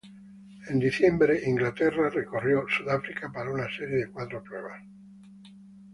[0.67, 4.81] En diciembre, Inglaterra recorrió Sudáfrica para una serie de cuatro pruebas.